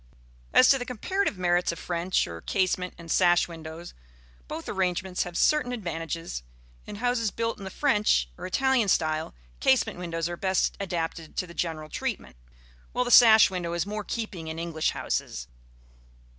[0.51, 3.93] As to the comparative merits of French, or casement, and sash windows,
[4.47, 6.41] both arrangements have certain advantages.
[6.87, 11.45] In houses built in the French or Italian style, casement windows are best adapted to
[11.45, 12.35] the general treatment;
[12.93, 15.45] while the sash window is more in keeping in English houses.